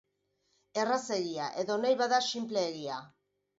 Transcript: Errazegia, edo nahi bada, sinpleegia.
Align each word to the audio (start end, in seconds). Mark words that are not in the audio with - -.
Errazegia, 0.83 1.51
edo 1.65 1.79
nahi 1.85 2.01
bada, 2.01 2.25
sinpleegia. 2.33 3.01